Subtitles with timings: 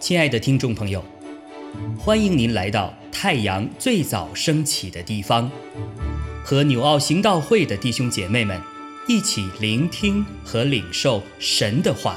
[0.00, 1.04] 亲爱的听众朋友，
[1.96, 5.48] 欢迎您来到太阳最早升起的地方，
[6.42, 8.60] 和纽奥行道会的弟兄姐妹们
[9.06, 12.16] 一起聆听和领受神的话。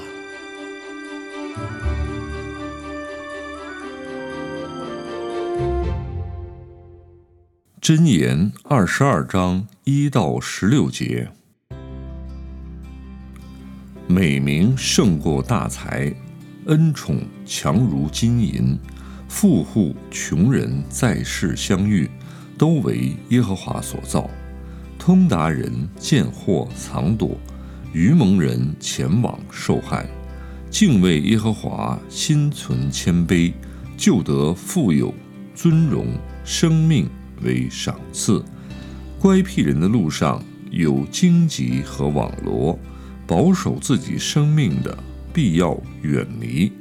[7.79, 11.29] 箴言二十二章一到十六节：
[14.13, 16.13] 美名胜过大财。
[16.67, 17.17] 恩宠
[17.47, 18.77] 强如金银，
[19.27, 22.07] 富户穷人在世相遇，
[22.55, 24.29] 都为耶和华所造。
[24.99, 27.35] 通达人见祸藏躲，
[27.91, 30.07] 愚蒙人前往受害。
[30.69, 33.51] 敬畏耶和华，心存谦卑，
[33.97, 35.11] 就得富有
[35.55, 36.05] 尊荣，
[36.45, 37.09] 生命
[37.41, 38.45] 为赏赐。
[39.19, 42.77] 乖僻人的路上有荆棘和网罗，
[43.25, 44.97] 保守自己生命的。
[45.35, 46.71] 必要远离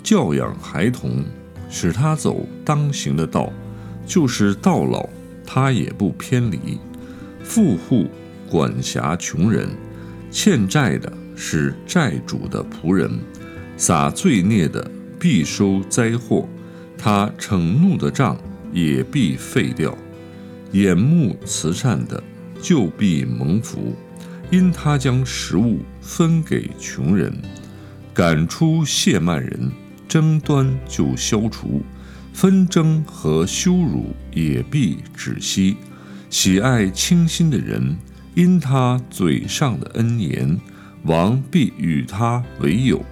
[0.00, 1.24] 教养孩童，
[1.68, 3.52] 使他走当行的道，
[4.06, 5.08] 就是到老
[5.44, 6.78] 他也不偏离。
[7.42, 8.06] 富户
[8.48, 9.68] 管辖穷人，
[10.30, 13.10] 欠债的是债主的仆人，
[13.76, 16.48] 撒罪孽的必收灾祸，
[16.96, 18.38] 他逞怒的账
[18.72, 19.98] 也必废掉。
[20.70, 22.22] 眼目慈善的
[22.62, 23.96] 就必蒙福，
[24.50, 27.32] 因他将食物分给穷人。
[28.14, 29.70] 赶出亵慢人，
[30.08, 31.82] 争端就消除；
[32.32, 35.76] 纷争和羞辱也必止息。
[36.30, 37.96] 喜爱清心的人，
[38.34, 40.58] 因他嘴上的恩言，
[41.04, 43.04] 王必与他为友。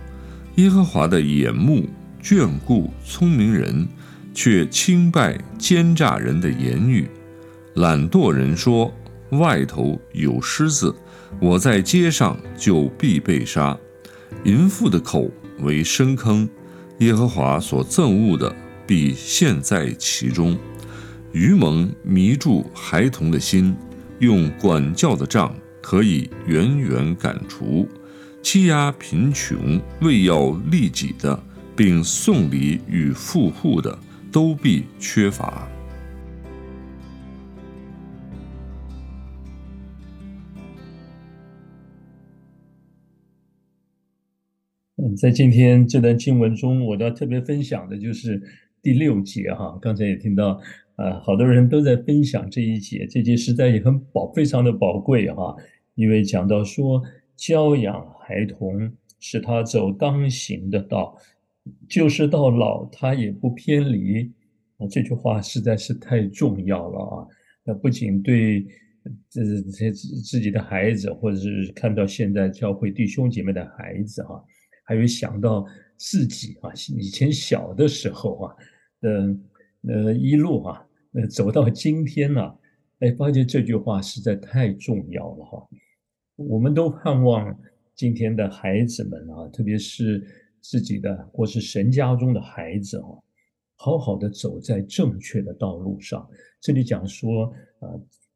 [0.57, 1.89] 耶和华的眼目
[2.23, 3.87] 眷顾聪明人，
[4.33, 7.09] 却轻拜奸诈人的言语。
[7.75, 8.93] 懒惰人说
[9.33, 10.95] ：“外头有狮子，
[11.41, 13.79] 我在街上就必被杀。”
[14.45, 16.49] 淫妇的口为深坑，
[16.99, 18.55] 耶和华所憎恶的
[18.87, 20.59] 必陷在其中。
[21.33, 23.75] 愚蒙迷住孩童的心，
[24.19, 27.89] 用管教的杖可以远远赶除。
[28.43, 31.43] 欺压贫穷为要利己的，
[31.75, 33.99] 并送礼与富户的，
[34.31, 35.67] 都必缺乏。
[45.17, 48.41] 在今天这段经文中，我要特别分享的就是
[48.83, 49.79] 第六节哈。
[49.81, 50.61] 刚才也听到，
[50.97, 55.55] 呃，好多人都在分享这一节，这节实在也很宝，非常的宝贵哈。
[55.95, 57.03] 因为讲到说，
[57.37, 61.17] 教养孩童，使他走当行的道，
[61.89, 64.33] 就是到老他也不偏离。
[64.79, 67.27] 啊，这句话实在是太重要了啊！
[67.65, 68.67] 那不仅对
[69.31, 74.43] 这这自己的孩子，或者是看到现在教会弟兄姐妹的孩子哈。
[74.85, 78.57] 还有想到自己啊，以前小的时候啊，
[79.01, 79.37] 呃
[79.89, 82.55] 呃一路啊，呃走到今天呢，
[83.01, 85.69] 哎，发现这句话实在太重要了哈。
[86.37, 87.59] 我们都盼望
[87.95, 90.23] 今天的孩子们啊，特别是
[90.61, 93.09] 自己的或是神家中的孩子啊，
[93.77, 96.29] 好好的走在正确的道路上。
[96.61, 97.45] 这里讲说
[97.81, 97.89] 啊，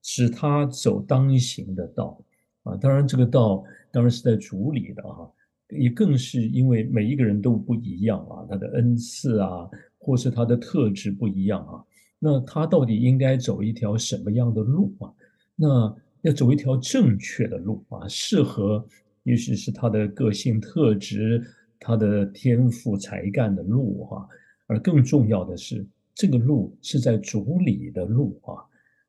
[0.02, 2.24] 使他走当行的道
[2.62, 5.30] 啊，当然这个道当然是在主里的哈。
[5.70, 9.68] 也更是因为每一个人都不一样啊，他的恩赐啊，
[9.98, 11.84] 或是他的特质不一样啊，
[12.18, 15.12] 那他到底应该走一条什么样的路啊？
[15.54, 18.84] 那要走一条正确的路啊，适合
[19.24, 21.44] 也许是他的个性特质、
[21.78, 24.26] 他的天赋才干的路哈。
[24.66, 28.56] 而更重要的是，这个路是在主里的路啊，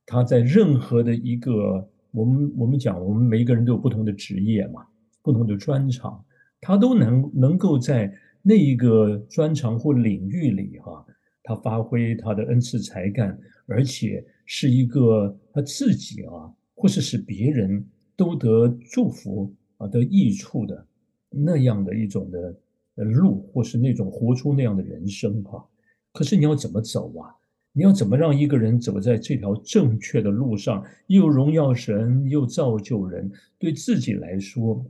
[0.05, 4.85] 他在任何的一个我们我们讲，我们每一个人都有不同的职业嘛，
[5.21, 6.21] 不同的专长。
[6.61, 11.05] 他都能能够在那一个专长或领域里哈，
[11.43, 20.87] 他发挥他的恩赐才干，而且是一个他自己啊，或是使别人都得祝福啊得益处的
[21.29, 22.57] 那样的一种的
[23.03, 25.65] 路，或是那种活出那样的人生哈。
[26.11, 27.35] 可是你要怎么走啊？
[27.71, 34.83] 你要怎么让一个人走在这条正确的路上，又荣耀神，又造就人，对自己来说？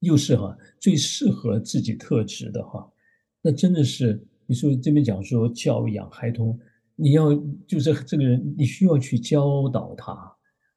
[0.00, 2.86] 又是哈最适合自己特质的哈，
[3.42, 6.58] 那真的是你说这边讲说教养孩童，
[6.94, 7.34] 你要
[7.66, 10.16] 就是这个人，你需要去教导他，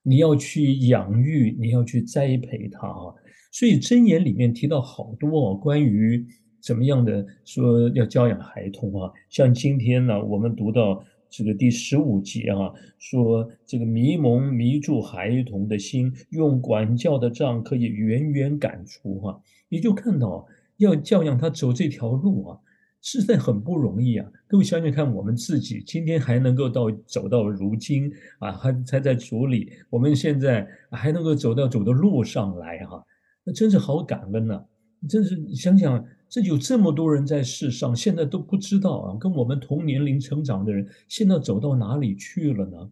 [0.03, 3.13] 你要去养育，你要去栽培他啊。
[3.51, 6.25] 所以箴言里面提到好多哦关于
[6.61, 19.41] 怎么样的说要教养孩童啊，像今天呢，我们读到这个第十五节啊，说这个迷蒙迷住孩童的心，用管教的杖可以远远赶出哈。
[19.69, 20.45] 你就看到
[20.77, 22.59] 要教养他走这条路啊，
[23.01, 24.27] 实在很不容易啊。
[24.47, 33.05] 各位想想看，我们自己今天还能够到走到如今啊，还才在主里，我们现在还能够走到走的路上来哈，
[33.43, 34.65] 那真是好感恩呐！
[35.07, 36.03] 真是想想。
[36.29, 42.91] 这有这么多人在世上，现在都不知道啊，跟我们同年龄成长的人，现在走到哪里去了呢？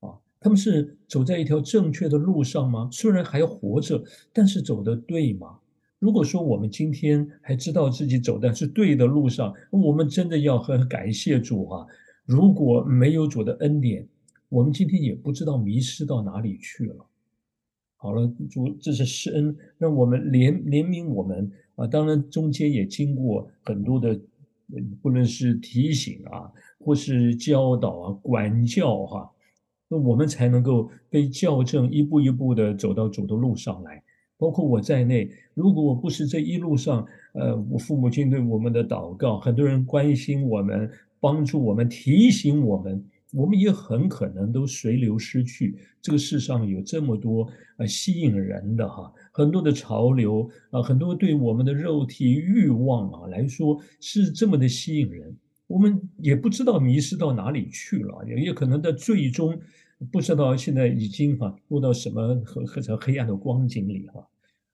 [0.00, 2.88] 啊，他们是走在一条正确的路上吗？
[2.90, 5.58] 虽然还活着，但是走的对吗？
[6.00, 11.86] 如果说我们今天还知道自己走的是对的路上，我们真的要很感谢主啊！
[12.26, 14.06] 如果没有主的恩典，
[14.48, 17.06] 我们今天也不知道迷失到哪里去了。
[18.04, 21.50] 好了，主，这是施恩，让我们怜怜悯我们。
[21.74, 24.20] 啊，当然中间也经过很多的，
[25.00, 29.30] 不论是提醒啊，或是教导啊、管教哈，
[29.88, 34.02] 那我们才能够被校正，一步一步的走到主的路上来。
[34.36, 40.90] 包括我在内，如果我不是这一路上，呃，我父母亲对我们的祷告，很多人关心我们，
[41.20, 43.02] 帮助我们，提醒我们。
[43.34, 45.76] 我们也很可能都随流失去。
[46.00, 55.36] 这个世上有这么多呃吸引人的哈，很多的潮流啊，很多对我们的肉体欲望啊来说是这么的吸引人，
[55.66, 59.58] 我们也不知道迷失到哪里去了，也也可能在最终
[60.12, 64.28] 不知道现在已经哈落到什么和和在黑暗的光景里哈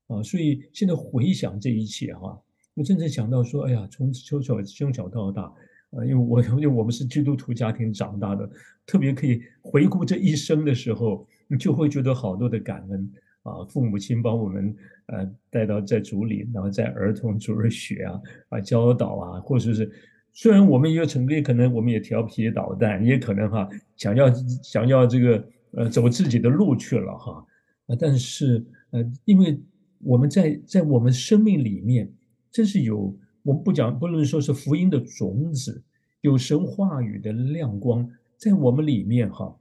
[0.08, 2.38] 啊，所以现在回想这一切哈，
[2.74, 5.50] 我真正想到说，哎呀，从从小从小到大。
[5.90, 8.48] 啊，因为我 因为我们是基督徒家庭长大的，
[8.86, 13.10] 特别可以回顾这一生的时候，你就会觉得好多的感恩
[13.42, 13.64] 啊。
[13.68, 14.74] 父母亲把我们
[15.06, 18.20] 呃带到在主里，然后在儿童主日学啊
[18.50, 19.90] 啊教导啊，或者是
[20.32, 24.30] 虽然我们也曾经可能我们也调皮捣蛋，也可能哈想要
[24.62, 27.44] 想要这个呃走自己的路去了哈
[27.86, 29.60] 啊，但是呃，因为
[29.98, 32.08] 我们在在我们生命里面
[32.52, 33.12] 真是有。
[33.50, 35.82] 我们不讲，不能说是福音的种子，
[36.20, 39.56] 有神话语的亮光在我们里面哈，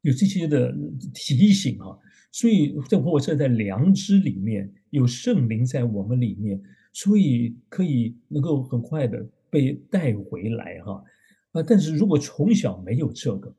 [0.00, 0.74] 有这些的
[1.14, 1.96] 提醒哈，
[2.32, 6.60] 所以这或者在良知里面有圣灵在我们里面，
[6.92, 11.04] 所以可以能够很快的被带回来哈
[11.52, 11.62] 啊！
[11.62, 13.54] 但是如果从小没有这个，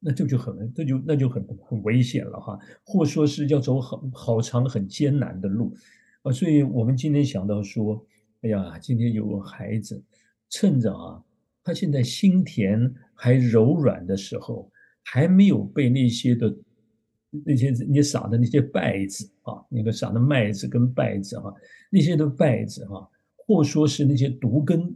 [0.00, 5.74] 那这就很这就那就很很危险了哈，或说是要走很好长很艰难的路
[6.20, 6.30] 啊！
[6.30, 8.04] 所以我们今天想到说。
[8.42, 10.00] 哎呀，今天有个孩子，
[10.50, 11.22] 趁着啊，
[11.64, 14.70] 他现在心田还柔软的时候，
[15.02, 16.56] 还没有被那些的
[17.44, 21.52] 那些你撒的那些稗子啊，那个撒的麦子跟稗子哈，
[21.90, 24.94] 那些的稗子哈，或说是那些毒根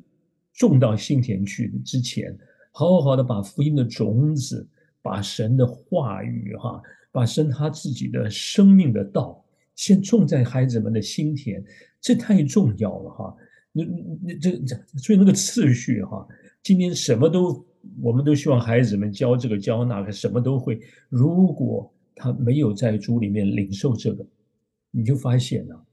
[0.52, 2.36] 种到心田去之前，
[2.72, 4.68] 好好的把福音的种子，
[5.02, 9.44] 把神的话语哈，把神他自己的生命的道，
[9.74, 11.64] 先种在孩子们的心田。
[12.00, 13.36] 这太重要了哈，
[13.72, 13.84] 那
[14.22, 16.26] 那这这，所以那个次序哈，
[16.62, 17.64] 今天什么都，
[18.00, 20.80] 我们都希望孩子们教这个教那个，什么都会。
[21.08, 24.26] 如果他没有在主里面领受这个，
[24.90, 25.84] 你就发现了，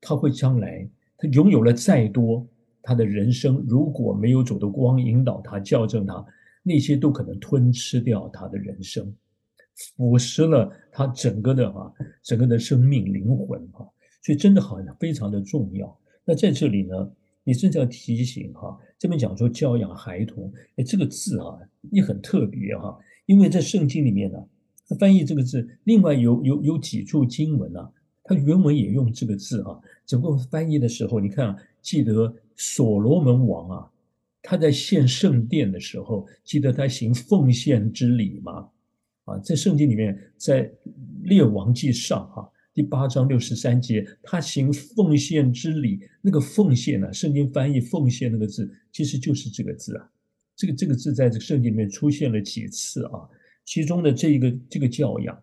[0.00, 2.46] 他会将来他拥有了再多，
[2.80, 6.24] 他的人生如果没有走的光引导他校正他，
[6.62, 9.12] 那些都可能吞吃掉他的人生，
[9.96, 11.92] 腐蚀了他整个的哈，
[12.22, 13.84] 整个的生命灵魂哈。
[14.26, 15.96] 所以真的好像非常的重要。
[16.24, 17.12] 那在这里呢，
[17.44, 21.56] 你真的要提醒哈，这边讲说教养孩童，哎，这个字啊
[21.92, 24.44] 也很特别哈，因为在圣经里面呢，
[24.98, 27.88] 翻译这个字，另外有有有几处经文呢，
[28.24, 33.90] 它原文也用这个字啊，只不过翻译的时候，你看啊，记得所罗门王啊，
[34.42, 38.68] 他在献圣殿的时候，记得他行奉献之礼吗？
[39.26, 40.68] 啊，在圣经里面，在
[41.22, 42.50] 列王记上哈。
[42.76, 47.10] 第八章六十三节，他行奉献之礼，那个奉献呢？
[47.10, 50.10] 圣经翻译奉献那个字，其实就是这个字啊。
[50.54, 53.26] 这个这个字在这个圣经里面出现了几次啊？
[53.64, 55.42] 其中的这一个这个教养，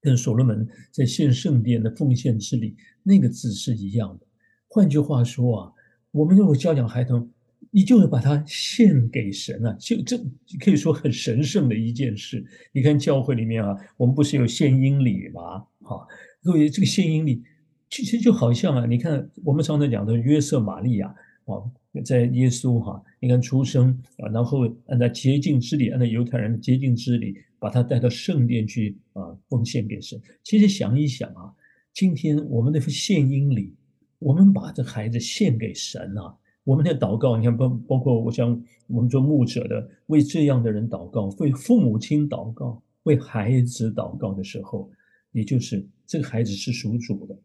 [0.00, 4.26] 跟所罗门在献圣殿的奉献之礼那个字是一样的。
[4.68, 5.72] 换句话说啊，
[6.12, 7.30] 我们如果教养孩童，
[7.74, 10.18] 你就会把它献给神啊，就这
[10.60, 12.44] 可以说很神圣的一件事。
[12.70, 15.64] 你看教会里面啊，我们不是有献殷礼吗？
[15.80, 16.06] 哈，
[16.42, 17.42] 各位，这个献殷礼
[17.88, 21.08] 其实就好像啊，你看我们常常讲的约瑟玛利亚
[21.46, 21.64] 啊，
[22.04, 30.20] 在耶稣哈，你看出生啊，然后按照洁净之礼，按照犹太人的洁净之礼，把他带到圣殿去啊，奉献给神。
[30.44, 31.50] 其实想一想啊，
[31.94, 33.74] 今天我们的献殷礼，
[34.18, 44.88] 我们把这孩子献给神啊，我们的祷告，你看包包括我想我们做牧者的，为这样的人祷告，为父母亲祷告，为孩子祷告的时候，
[45.32, 47.36] 也就是这个孩子是属主的，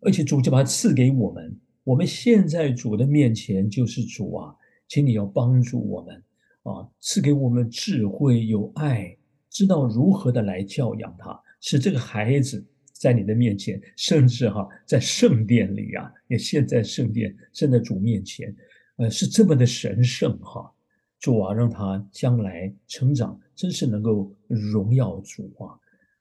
[0.00, 1.54] 而且主就把他赐给我们。
[1.84, 4.54] 我们现在主的面前就是主啊，
[4.88, 6.14] 请你要帮助我们
[6.62, 9.16] 啊，赐给我们智慧、有爱，
[9.50, 12.64] 知道如何的来教养他，使这个孩子。
[13.00, 18.54] 在你的面前，甚至哈，在圣殿里啊，也现在圣殿，正在主面前，
[18.96, 20.70] 呃，是这么的神圣哈。
[21.18, 25.72] 主啊，让他将来成长，真是能够荣耀主啊。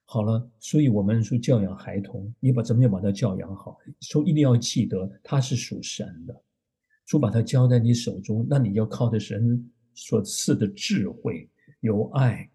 [0.05, 3.77] 好了，所以我们说教养孩童，你把怎么样把他教养好？
[3.99, 6.43] 说一定要记得他是属神的，
[7.05, 11.49] 主把他交在你手中，那你要靠的神所赐的智慧，
[11.81, 12.49] 有爱。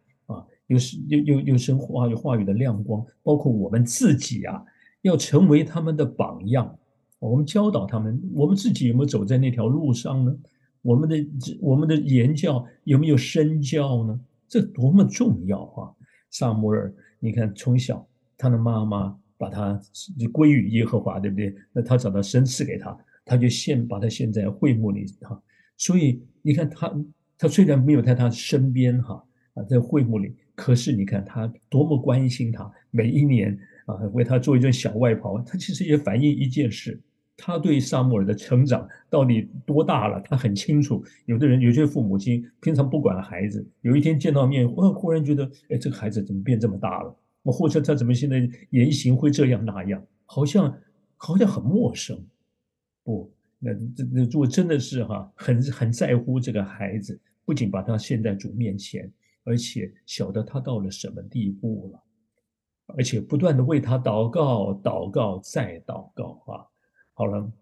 [0.66, 4.62] 又是有有有神话有话语的亮光，包括我们自己啊，
[5.02, 6.78] 要成为他们的榜样。
[7.18, 10.37] 我们教导他们，我们自己有没有走在那条路上呢？
[10.83, 11.16] 我们的
[11.61, 14.21] 我们的言教有没有身教呢？
[14.47, 15.88] 这多么重要啊！
[16.30, 18.06] 萨摩尔，你看从小
[18.37, 19.80] 他的妈妈把他
[20.33, 21.54] 归于耶和华，对不对？
[21.73, 25.42] 那他找到神赐给他，他就献把他献在会幕里哈。
[25.78, 26.94] 所以你看他
[27.38, 30.35] 他虽然没有在他身边哈啊，在会幕里。
[30.54, 37.00] 可是你看他多么关心他，每一年啊为他做一件小外袍，他其实也反映一件事：
[37.37, 40.20] 他对萨穆尔的成长到底多大了？
[40.20, 41.04] 他很清楚。
[41.26, 47.16] 有的人有些父母亲平常不管孩子，有一天见到面，哦，忽然觉得，哎，这个孩子怎么变这么大了？
[47.42, 50.02] 或者他怎么现在言行会这样那样？
[50.25, 50.78] 好像
[51.16, 52.16] 好像很陌生。
[53.02, 59.12] 不，那这那如果真的是哈，很很在乎这个孩子，不仅把他献在主面前。
[59.44, 62.02] 而且晓得他到了什么地步了，
[62.86, 66.64] 而且不断的为他祷告、祷告再祷告啊！
[67.12, 67.52] 好了，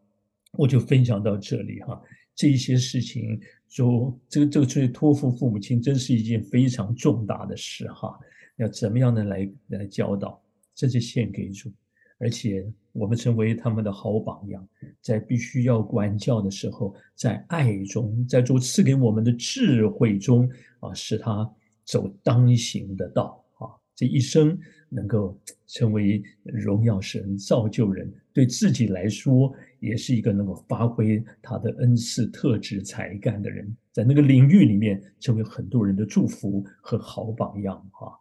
[0.53, 2.01] 我就分享到这里哈。
[2.35, 8.19] 这一些事情，就这个这个去托付父母亲，真是一件非常重大的事哈。
[8.57, 10.41] 要怎么样的来来教导，
[10.75, 11.71] 这是献给主，
[12.19, 14.67] 而且我们成为他们的好榜样，
[15.01, 20.49] 在必须要管教的时候，在爱中，在主赐给我们的智慧中
[20.81, 21.51] 啊，使他。
[21.93, 24.59] 走当行的道啊，这一生
[24.89, 38.17] 能够成为荣耀神、造就人，对自己来说也是一个能够发挥他的恩赐、特质、才干的人，在那个领域里面成为很多人的祝福和好榜样啊！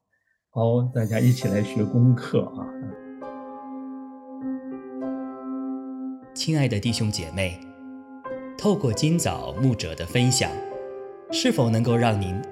[0.50, 2.68] 好，大家一起来学功课啊！
[6.34, 7.58] 亲爱的弟兄姐妹，
[8.58, 10.52] 透过今早牧者的分享。
[11.34, 12.36] 是否能够让您